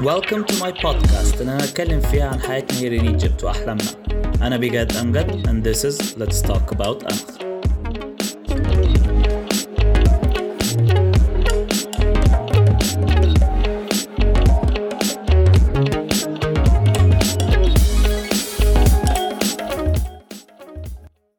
Welcome 0.00 0.44
to 0.44 0.54
my 0.60 0.72
podcast 0.72 1.40
اللي 1.40 1.52
أنا 1.52 1.64
أتكلم 1.64 2.00
فيها 2.00 2.28
عن 2.28 2.40
حياتنا 2.40 2.78
here 2.80 3.00
in 3.00 3.20
Egypt 3.20 3.44
وأحلامنا 3.44 3.84
أنا 4.42 4.56
بجد 4.56 4.92
أمجد 4.92 5.46
and 5.48 5.64
this 5.64 5.84
is 5.84 6.16
Let's 6.18 6.42
Talk 6.42 6.72
About 6.72 7.12
Ankh 7.12 7.44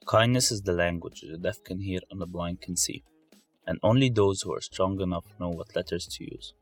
Kindness 0.08 0.52
is 0.52 0.62
the 0.62 0.72
language 0.72 1.26
the 1.30 1.38
deaf 1.38 1.64
can 1.64 1.80
hear 1.82 2.00
and 2.10 2.22
the 2.22 2.26
blind 2.26 2.62
can 2.62 2.76
see, 2.78 3.04
and 3.68 3.80
only 3.84 4.10
those 4.10 4.42
who 4.44 4.54
are 4.54 4.62
strong 4.62 5.02
enough 5.02 5.26
know 5.40 5.50
what 5.50 5.76
letters 5.76 6.08
to 6.08 6.24
use. 6.24 6.54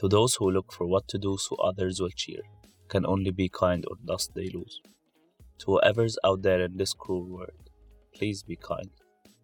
To 0.00 0.08
those 0.08 0.34
who 0.34 0.50
look 0.50 0.72
for 0.72 0.86
what 0.86 1.08
to 1.08 1.18
do 1.18 1.36
so 1.38 1.56
others 1.56 2.00
will 2.00 2.16
cheer, 2.22 2.42
can 2.88 3.06
only 3.06 3.30
be 3.30 3.48
kind 3.48 3.84
or 3.88 3.96
dust 4.04 4.32
they 4.34 4.48
lose. 4.58 4.80
To 5.60 5.66
whoever's 5.72 6.18
out 6.24 6.42
there 6.42 6.60
in 6.66 6.76
this 6.76 6.92
cruel 6.92 7.26
world, 7.36 7.70
please 8.14 8.42
be 8.42 8.56
kind. 8.56 8.90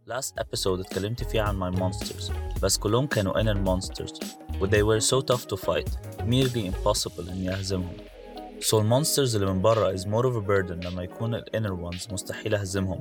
Last 0.06 0.34
episode 0.38 0.80
اتكلمت 0.80 1.24
فيه 1.24 1.40
عن 1.40 1.58
my 1.58 1.78
monsters 1.78 2.32
بس 2.62 2.78
كلهم 2.78 3.06
كانوا 3.06 3.42
inner 3.42 3.56
monsters 3.68 4.20
و 4.60 4.66
they 4.66 4.82
were 4.82 5.00
so 5.00 5.20
tough 5.20 5.46
to 5.46 5.56
fight 5.56 5.88
nearly 6.26 6.66
impossible 6.66 7.28
إني 7.28 7.50
أهزمهم 7.50 7.96
So 8.60 8.74
المونسترز 8.74 9.36
اللي 9.36 9.52
من 9.52 9.62
برا 9.62 9.96
is 9.96 10.00
more 10.00 10.26
of 10.26 10.36
a 10.36 10.40
burden 10.40 10.86
لما 10.86 11.02
يكون 11.02 11.34
ال 11.34 11.44
inner 11.56 11.92
ones 11.92 12.12
مستحيل 12.12 12.54
أهزمهم 12.54 13.00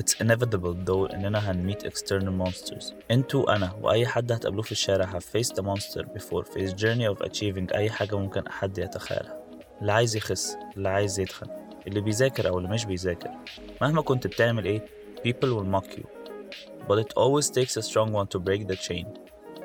It's 0.00 0.14
inevitable 0.20 0.74
though 0.86 1.14
إننا 1.14 1.50
هنميت 1.50 1.86
external 1.86 2.46
monsters 2.48 2.94
انتوا 3.10 3.56
أنا 3.56 3.72
وأي 3.80 4.06
حد 4.06 4.32
هتقابلوه 4.32 4.62
في 4.62 4.72
الشارع 4.72 5.06
have 5.06 5.22
faced 5.22 5.52
a 5.52 5.62
monster 5.62 6.02
before 6.02 6.42
في 6.52 6.66
his 6.66 6.72
journey 6.72 7.16
of 7.18 7.26
achieving 7.28 7.74
أي 7.76 7.90
حاجة 7.90 8.16
ممكن 8.18 8.48
حد 8.48 8.78
يتخيلها 8.78 9.40
اللي 9.80 9.92
عايز 9.92 10.16
يخس 10.16 10.56
اللي 10.76 10.88
عايز 10.88 11.20
يتخن 11.20 11.46
اللي 11.86 12.00
بيذاكر 12.00 12.48
أو 12.48 12.58
اللي 12.58 12.68
مش 12.68 12.84
بيذاكر 12.84 13.30
مهما 13.82 14.02
كنت 14.02 14.26
بتعمل 14.26 14.64
إيه 14.64 14.84
people 15.28 15.48
will 15.48 15.76
mock 15.80 15.90
you 15.96 16.04
but 16.88 16.98
it 16.98 17.12
always 17.16 17.50
takes 17.50 17.76
a 17.76 17.82
strong 17.82 18.12
one 18.12 18.26
to 18.34 18.38
break 18.38 18.66
the 18.72 18.76
chain 18.88 19.06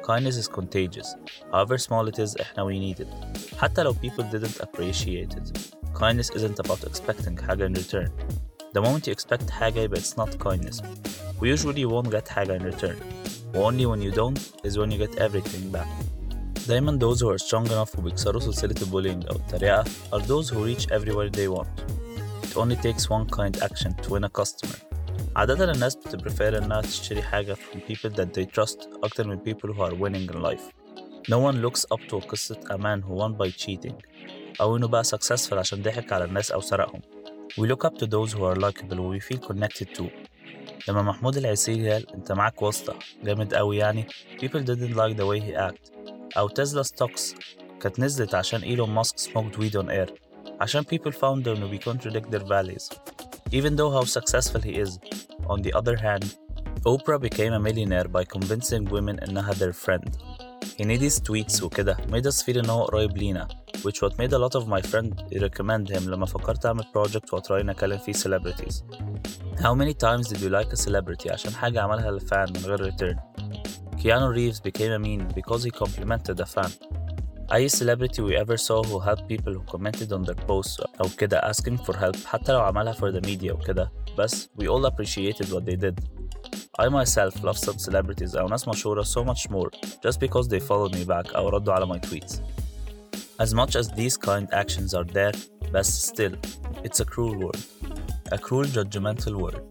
kindness 0.07 0.37
is 0.43 0.47
contagious 0.59 1.09
however 1.53 1.77
small 1.77 2.07
it 2.11 2.19
is 2.25 2.41
إحنا 2.41 2.65
we 2.65 2.73
need 2.95 2.99
it 3.01 3.07
حتى 3.57 3.83
لو 3.83 3.93
people 3.93 4.23
didn't 4.33 4.61
appreciate 4.65 5.35
it 5.37 5.57
kindness 5.99 6.29
isn't 6.35 6.65
about 6.65 6.89
expecting 6.89 7.41
حاجة 7.41 7.67
in 7.67 7.77
return 7.77 8.09
the 8.77 8.81
moment 8.81 9.07
you 9.07 9.11
expect 9.13 9.49
حاجة 9.49 9.79
يبقى 9.79 9.99
it's 10.01 10.17
not 10.17 10.37
kindness 10.39 10.81
we 11.41 11.49
usually 11.49 11.85
won't 11.85 12.09
get 12.11 12.27
حاجة 12.27 12.57
in 12.59 12.63
return 12.63 12.97
only 13.55 13.85
when 13.85 14.01
you 14.01 14.11
don't 14.11 14.39
is 14.63 14.77
when 14.77 14.91
you 14.91 14.97
get 15.07 15.15
everything 15.17 15.71
back 15.71 15.87
دايما 16.67 16.99
those 16.99 17.21
who 17.21 17.29
are 17.29 17.37
strong 17.37 17.65
enough 17.67 17.99
وبيكسروا 17.99 18.41
سلسلة 18.41 18.75
البولينج 18.81 19.25
أو 19.29 19.35
التريقة 19.35 19.83
are 20.13 20.21
those 20.21 20.49
who 20.49 20.63
reach 20.65 20.87
everywhere 20.91 21.29
they 21.29 21.47
want 21.47 21.67
it 22.43 22.57
only 22.57 22.75
takes 22.75 23.09
one 23.09 23.25
kind 23.37 23.57
action 23.63 23.93
to 24.03 24.09
win 24.13 24.23
a 24.23 24.29
customer 24.29 24.75
عادة 25.35 25.71
الناس 25.71 25.95
بتبريفير 25.95 26.57
إنها 26.57 26.81
تشتري 26.81 27.21
حاجة 27.21 27.53
from 27.53 27.79
people 27.91 28.09
that 28.09 28.33
they 28.33 28.45
trust 28.45 28.87
أكتر 29.03 29.27
من 29.27 29.37
people 29.39 29.69
who 29.73 29.81
are 29.81 29.95
winning 29.95 30.29
in 30.35 30.41
life 30.41 30.61
No 31.29 31.39
one 31.39 31.61
looks 31.61 31.85
up 31.91 32.01
to 32.09 32.15
قصة 32.27 32.59
a 32.69 32.77
man 32.77 33.01
who 33.01 33.13
won 33.13 33.33
by 33.33 33.49
cheating 33.51 33.93
أو 34.61 34.77
إنه 34.77 34.87
بقى 34.87 35.03
successful 35.03 35.53
عشان 35.53 35.81
ضحك 35.81 36.13
على 36.13 36.23
الناس 36.25 36.51
أو 36.51 36.61
سرقهم 36.61 37.01
We 37.57 37.67
look 37.67 37.85
up 37.85 37.97
to 37.97 38.07
those 38.07 38.33
who 38.33 38.43
are 38.43 38.55
likable 38.55 38.99
و 38.99 39.17
we 39.17 39.21
feel 39.21 39.39
connected 39.39 39.87
to 39.97 40.03
لما 40.87 41.01
محمود 41.01 41.37
العسيري 41.37 41.91
قال 41.91 42.13
أنت 42.13 42.31
معاك 42.31 42.61
واسطة 42.61 42.95
جامد 43.23 43.53
أوي 43.53 43.77
يعني 43.77 44.07
people 44.41 44.59
didn't 44.59 44.95
like 44.95 45.17
the 45.17 45.25
way 45.25 45.39
he 45.39 45.55
act 45.71 45.91
أو 46.37 46.47
تسلا 46.47 46.83
ستوكس 46.83 47.35
كانت 47.81 47.99
نزلت 47.99 48.35
عشان 48.35 48.61
إيلون 48.61 48.89
ماسك 48.89 49.19
smoked 49.19 49.57
weed 49.57 49.75
on 49.75 49.89
air 49.89 50.11
عشان 50.61 50.83
people 50.83 51.11
found 51.11 51.47
إنه 51.47 51.67
بي 51.67 51.79
contradict 51.79 52.29
their 52.31 52.45
values 52.45 52.89
even 53.51 53.75
though 53.75 53.91
how 53.91 54.03
successful 54.03 54.61
he 54.61 54.75
is 54.85 54.99
on 55.47 55.61
the 55.61 55.73
other 55.73 55.95
hand 55.95 56.25
Oprah 56.87 57.19
became 57.19 57.53
a 57.53 57.59
millionaire 57.59 58.07
by 58.07 58.23
convincing 58.23 58.85
women 58.91 59.19
إنها 59.23 59.53
their 59.53 59.73
friend 59.73 60.09
Kennedy's 60.77 61.19
tweets 61.19 61.63
وكده 61.63 61.97
made 62.11 62.25
us 62.25 62.41
feel 62.41 62.57
إن 62.57 62.69
هو 62.69 62.83
قريب 62.83 63.17
لينا 63.17 63.47
which 63.83 64.01
what 64.01 64.17
made 64.17 64.33
a 64.33 64.39
lot 64.39 64.55
of 64.55 64.67
my 64.67 64.81
friends 64.81 65.15
recommend 65.41 65.89
him 65.89 66.09
لما 66.09 66.25
فكرت 66.25 66.65
أعمل 66.65 66.83
project 66.83 67.33
وأتراي 67.33 67.71
أكلم 67.71 67.97
فيه 67.97 68.13
celebrities 68.13 68.83
How 69.59 69.73
many 69.73 69.93
times 69.93 70.27
did 70.27 70.41
you 70.41 70.49
like 70.49 70.73
a 70.73 70.77
celebrity 70.77 71.31
عشان 71.31 71.53
حاجة 71.53 71.81
عملها 71.81 72.11
للفان 72.11 72.53
من 72.53 72.65
غير 72.65 72.91
return 72.91 73.17
Keanu 73.97 74.29
Reeves 74.35 74.59
became 74.59 74.91
a 74.91 74.99
meme 74.99 75.27
because 75.35 75.63
he 75.63 75.71
complimented 75.71 76.39
a 76.39 76.45
fan 76.45 76.71
أي 77.51 77.69
celebrity 77.69 78.21
we 78.21 78.35
ever 78.35 78.57
saw 78.57 78.83
who 78.83 78.99
helped 78.99 79.27
people 79.27 79.53
who 79.53 79.63
commented 79.71 80.11
on 80.11 80.23
their 80.23 80.47
posts 80.47 80.83
أو 81.01 81.09
كده 81.17 81.41
asking 81.51 81.77
for 81.77 81.95
help 81.95 82.25
حتى 82.25 82.51
لو 82.51 82.59
عملها 82.59 82.93
for 82.93 83.11
the 83.11 83.27
media 83.27 83.51
وكده 83.51 83.91
بس 84.17 84.49
we 84.61 84.65
all 84.65 84.85
appreciated 84.85 85.45
what 85.45 85.65
they 85.65 85.75
did 85.75 85.99
I 86.79 86.89
myself 86.89 87.43
love 87.43 87.57
some 87.57 87.77
celebrities 87.77 88.35
أو 88.35 88.47
ناس 88.47 88.67
مشهورة 88.67 89.03
so 89.03 89.23
much 89.23 89.49
more 89.49 89.69
just 90.07 90.19
because 90.19 90.47
they 90.47 90.59
followed 90.59 90.95
me 90.95 91.05
back 91.05 91.35
أو 91.35 91.49
ردوا 91.49 91.73
على 91.73 91.85
my 91.85 92.07
tweets 92.07 92.39
As 93.39 93.53
much 93.53 93.75
as 93.75 93.89
these 93.99 94.15
kind 94.17 94.47
actions 94.53 94.93
are 94.93 95.07
there 95.17 95.35
but 95.71 95.85
still 95.85 96.33
it's 96.85 96.99
a 96.99 97.05
cruel 97.05 97.35
world 97.43 97.63
a 98.31 98.37
cruel 98.37 98.67
judgmental 98.77 99.35
world 99.41 99.61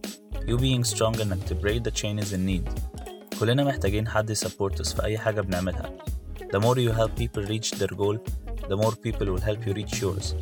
you 0.47 0.57
being 0.57 0.83
strong 0.83 1.15
enough 1.25 1.43
to 1.49 1.55
break 1.63 1.83
the 1.83 1.91
chain 2.01 2.19
is 2.19 2.31
in 2.33 2.45
need 2.45 2.69
كلنا 3.39 3.63
محتاجين 3.63 4.07
حد 4.07 4.29
يسبورت 4.29 4.81
us 4.81 4.95
في 4.95 5.03
أي 5.03 5.17
حاجة 5.17 5.41
بنعملها 5.41 5.91
The 6.53 6.59
more 6.59 6.77
you 6.77 6.91
help 6.91 7.15
people 7.15 7.43
reach 7.43 7.71
their 7.71 7.95
goal 7.97 8.17
the 8.69 8.77
more 8.77 8.95
people 9.05 9.27
will 9.27 9.41
help 9.41 9.67
you 9.67 9.73
reach 9.73 10.01
yours 10.01 10.35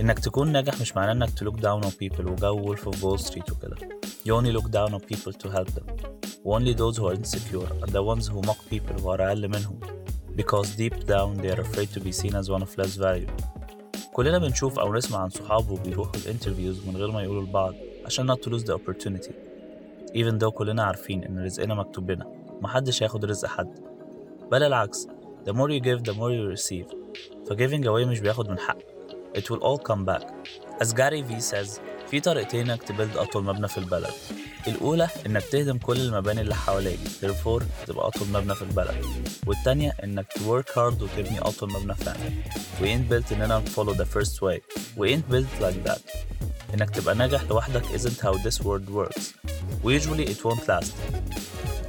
إنك 0.00 0.18
تكون 0.18 0.52
ناجح 0.52 0.80
مش 0.80 0.96
معناه 0.96 1.12
إنك 1.12 1.28
to 1.30 1.44
look 1.44 1.60
down 1.60 1.84
on 1.86 1.90
people 1.90 2.26
وجو 2.30 2.62
Wolf 2.64 2.86
of 2.86 3.02
Wall 3.02 3.18
Street 3.18 3.50
وكده 3.52 3.76
You 4.24 4.34
only 4.34 4.52
look 4.52 4.70
down 4.70 4.94
on 4.94 5.00
people 5.00 5.32
to 5.32 5.48
help 5.50 5.70
them 5.76 5.86
Only 6.44 6.74
those 6.74 6.96
who 6.98 7.06
are 7.08 7.14
insecure 7.14 7.68
are 7.82 7.90
the 7.96 8.02
ones 8.02 8.28
who 8.28 8.40
mock 8.42 8.60
people 8.70 8.94
who 9.00 9.08
are 9.08 9.20
أقل 9.20 9.48
منهم 9.48 9.93
Because 10.35 10.75
deep 10.75 10.97
down 11.13 11.29
they 11.41 11.51
are 11.55 11.61
afraid 11.67 11.89
to 11.95 11.99
be 11.99 12.11
seen 12.11 12.33
as 12.35 12.49
one 12.49 12.61
of 12.61 12.77
less 12.77 12.95
value. 12.95 13.31
كلنا 14.13 14.37
بنشوف 14.37 14.79
أو 14.79 14.93
نسمع 14.93 15.19
عن 15.19 15.29
صحابه 15.29 15.77
بيروحوا 15.77 16.15
الانترفيوز 16.15 16.87
من 16.87 16.97
غير 16.97 17.11
ما 17.11 17.23
يقولوا 17.23 17.43
لبعض 17.43 17.73
عشان 18.05 18.33
not 18.33 18.37
to 18.37 18.49
lose 18.49 18.63
the 18.63 18.73
opportunity. 18.73 19.31
Even 20.13 20.39
though 20.39 20.49
كلنا 20.49 20.83
عارفين 20.83 21.23
إن 21.23 21.45
رزقنا 21.45 21.75
مكتوب 21.75 22.11
لنا 22.11 22.25
محدش 22.61 23.03
هياخد 23.03 23.25
رزق 23.25 23.47
حد. 23.47 23.79
بل 24.51 24.63
العكس 24.63 25.07
the 25.49 25.51
more 25.53 25.69
you 25.69 25.79
give 25.79 26.03
the 26.03 26.13
more 26.13 26.31
you 26.31 26.57
receive. 26.57 26.95
فgiving 27.49 27.83
away 27.85 28.07
مش 28.07 28.19
بياخد 28.19 28.49
من 28.49 28.59
حق. 28.59 28.77
It 29.37 29.49
will 29.49 29.59
all 29.63 29.79
come 29.89 30.05
back. 30.05 30.23
As 30.83 30.93
Gary 30.93 31.21
Vee 31.29 31.41
says 31.53 31.79
في 32.07 32.19
طريقتين 32.19 32.69
إنك 32.69 32.83
تبلد 32.83 33.17
أطول 33.17 33.43
مبنى 33.43 33.67
في 33.67 33.77
البلد. 33.77 34.13
الأولى 34.67 35.07
إنك 35.25 35.43
تهدم 35.43 35.77
كل 35.77 35.97
المباني 35.99 36.41
اللي 36.41 36.55
حواليك 36.55 36.99
therefore 36.99 37.63
تبقى 37.87 38.07
أطول 38.07 38.27
مبنى 38.27 38.55
في 38.55 38.61
البلد. 38.61 38.95
والتانية 39.46 39.92
إنك 40.04 40.26
to 40.32 40.40
work 40.40 40.68
hard 40.74 41.02
وتبني 41.02 41.40
أطول 41.40 41.72
مبنى 41.72 41.94
فعلا 41.94 42.30
we 42.80 42.84
ain't 42.84 43.12
built 43.12 43.32
إننا 43.32 43.62
follow 43.64 43.94
the 43.94 44.06
first 44.16 44.42
way 44.42 44.60
we 44.96 45.08
ain't 45.12 45.30
built 45.32 45.62
like 45.62 45.88
that 45.88 46.00
إنك 46.74 46.90
تبقى 46.90 47.14
ناجح 47.14 47.42
لوحدك 47.42 47.82
isn't 47.84 48.20
how 48.20 48.32
this 48.32 48.60
world 48.64 48.90
works 48.90 49.34
usually 49.84 50.24
it 50.24 50.44
won't 50.44 50.68
last 50.68 50.92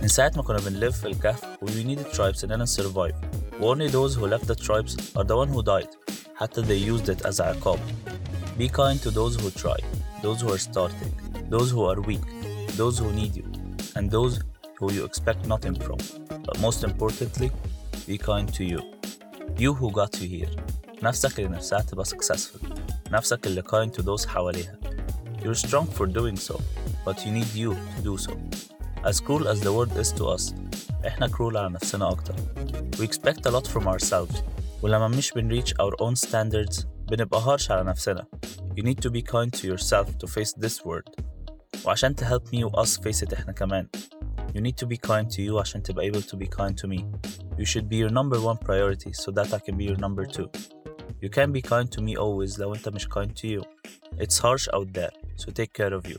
من 0.01 0.07
ساعة 0.07 0.31
ما 0.35 0.43
كنا 0.43 0.59
بنلف 0.59 1.01
في 1.01 1.07
الكهف 1.07 1.41
we 1.65 1.69
needed 1.69 2.15
tribes 2.15 2.43
إننا 2.43 2.65
survive 2.65 3.15
only 3.61 3.87
those 3.91 4.15
who 4.15 4.27
left 4.27 4.47
the 4.47 4.55
tribes 4.55 4.95
are 5.15 5.23
the 5.23 5.35
one 5.35 5.49
who 5.49 5.61
died 5.63 5.89
حتى 6.35 6.61
they 6.61 6.91
used 6.93 7.09
it 7.09 7.25
as 7.25 7.41
عقاب 7.41 7.79
be 8.57 8.67
kind 8.69 8.99
to 9.03 9.11
those 9.11 9.35
who 9.35 9.49
try 9.51 9.79
those 10.23 10.41
who 10.41 10.49
are 10.53 10.61
starting 10.69 11.13
those 11.49 11.71
who 11.71 11.83
are 11.91 11.99
weak 12.01 12.25
those 12.77 12.99
who 12.99 13.11
need 13.11 13.35
you 13.35 13.45
and 13.95 14.09
those 14.11 14.39
who 14.79 14.91
you 14.91 15.03
expect 15.05 15.45
nothing 15.53 15.75
from 15.85 15.99
but 16.45 16.59
most 16.59 16.83
importantly 16.83 17.49
be 18.07 18.17
kind 18.17 18.47
to 18.57 18.63
you 18.63 18.79
you 19.57 19.73
who 19.73 19.91
got 19.91 20.21
you 20.21 20.27
here 20.27 20.59
نفسك 21.03 21.39
اللي 21.39 21.49
نفسها 21.49 21.81
تبقى 21.81 22.05
successful 22.05 22.67
نفسك 23.11 23.47
اللي 23.47 23.61
kind 23.63 23.91
to 23.99 24.03
those 24.03 24.25
حواليها 24.27 24.75
you're 25.41 25.67
strong 25.67 25.85
for 25.97 26.05
doing 26.07 26.37
so 26.49 26.55
but 27.05 27.15
you 27.25 27.31
need 27.31 27.51
you 27.55 27.71
to 27.73 28.01
do 28.03 28.17
so 28.17 28.31
as 29.09 29.19
cruel 29.19 29.47
as 29.47 29.59
the 29.59 29.71
world 29.77 29.93
is 30.03 30.11
to 30.19 30.23
us 30.37 30.53
احنا 31.07 31.27
cruel 31.27 31.55
على 31.55 31.69
نفسنا 31.69 32.11
أكتر 32.11 32.35
we 32.97 33.03
expect 33.07 33.45
a 33.45 33.51
lot 33.51 33.67
from 33.67 33.87
ourselves 33.87 34.35
ولما 34.81 35.07
مش 35.07 35.31
بنreach 35.31 35.73
our 35.73 35.95
own 36.01 36.15
standards 36.29 36.85
بنبقى 37.11 37.41
harsh 37.41 37.71
على 37.71 37.83
نفسنا 37.83 38.25
you 38.77 38.83
need 38.83 38.99
to 39.05 39.09
be 39.09 39.21
kind 39.21 39.51
to 39.61 39.67
yourself 39.67 40.07
to 40.23 40.27
face 40.27 40.53
this 40.65 40.85
world 40.85 41.23
وعشان 41.85 42.15
to 42.15 42.23
help 42.23 42.43
me 42.53 42.63
و 42.63 42.69
us 42.83 42.89
face 42.89 43.21
it 43.27 43.33
احنا 43.33 43.51
كمان 43.51 43.87
you 44.55 44.61
need 44.61 44.77
to 44.77 44.85
be 44.85 44.97
kind 44.97 45.29
to 45.29 45.41
you 45.41 45.59
عشان 45.59 45.83
تبقى 45.83 46.11
able 46.11 46.21
to 46.21 46.35
be 46.37 46.47
kind 46.47 46.77
to 46.77 46.87
me 46.87 47.05
you 47.57 47.65
should 47.65 47.87
be 47.89 47.97
your 47.97 48.09
number 48.09 48.39
one 48.39 48.57
priority 48.57 49.11
so 49.13 49.31
that 49.31 49.53
I 49.53 49.59
can 49.59 49.77
be 49.77 49.85
your 49.85 49.97
number 49.97 50.25
two 50.25 50.49
you 51.21 51.29
can 51.29 51.51
be 51.51 51.61
kind 51.61 51.87
to 51.91 52.01
me 52.01 52.15
always 52.15 52.59
لو 52.59 52.75
انت 52.75 52.89
مش 52.89 53.07
kind 53.07 53.29
to 53.35 53.47
you 53.47 53.61
it's 54.23 54.37
harsh 54.39 54.67
out 54.73 54.87
there 54.93 55.13
so 55.35 55.51
take 55.51 55.73
care 55.73 55.93
of 55.93 56.03
you 56.11 56.17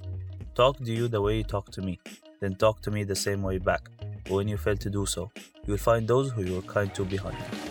talk 0.54 0.76
to 0.86 0.92
you 0.98 1.08
the 1.08 1.20
way 1.26 1.34
you 1.40 1.44
talk 1.44 1.66
to 1.76 1.80
me 1.82 1.98
then 2.40 2.54
talk 2.64 2.76
to 2.84 2.90
me 2.90 3.00
the 3.04 3.20
same 3.26 3.42
way 3.48 3.58
back 3.58 3.82
but 4.24 4.32
when 4.38 4.48
you 4.52 4.56
fail 4.56 4.76
to 4.76 4.90
do 4.98 5.06
so 5.06 5.22
you'll 5.66 5.84
find 5.90 6.02
those 6.12 6.26
who 6.32 6.40
you 6.48 6.54
were 6.58 6.68
kind 6.76 6.90
to 6.96 7.04
behind 7.04 7.65